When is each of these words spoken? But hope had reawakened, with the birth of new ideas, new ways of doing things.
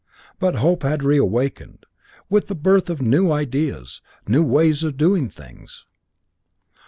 But 0.39 0.55
hope 0.55 0.81
had 0.81 1.03
reawakened, 1.03 1.85
with 2.27 2.47
the 2.47 2.55
birth 2.55 2.89
of 2.89 3.03
new 3.03 3.31
ideas, 3.31 4.01
new 4.27 4.41
ways 4.41 4.81
of 4.83 4.97
doing 4.97 5.29
things. 5.29 5.85